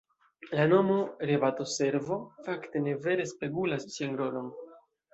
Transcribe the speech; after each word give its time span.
La 0.59 0.63
nomo 0.71 0.95
"Rebato-Servo" 1.33 2.19
fakte 2.49 2.85
ne 2.89 2.99
vere 3.07 3.31
spegulas 3.37 3.89
sian 3.99 4.21
rolon. 4.25 4.53